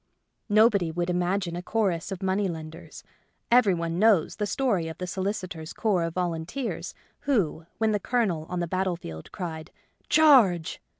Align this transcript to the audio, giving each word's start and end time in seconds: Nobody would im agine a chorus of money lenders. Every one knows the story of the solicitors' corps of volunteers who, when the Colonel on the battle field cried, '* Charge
Nobody 0.49 0.89
would 0.91 1.11
im 1.11 1.19
agine 1.19 1.55
a 1.55 1.61
chorus 1.61 2.11
of 2.11 2.23
money 2.23 2.47
lenders. 2.47 3.03
Every 3.51 3.75
one 3.75 3.99
knows 3.99 4.37
the 4.37 4.47
story 4.47 4.87
of 4.87 4.97
the 4.97 5.05
solicitors' 5.05 5.73
corps 5.73 6.05
of 6.05 6.15
volunteers 6.15 6.95
who, 7.19 7.67
when 7.77 7.91
the 7.91 7.99
Colonel 7.99 8.47
on 8.49 8.61
the 8.61 8.67
battle 8.67 8.95
field 8.95 9.31
cried, 9.31 9.69
'* 9.93 10.01
Charge 10.09 10.81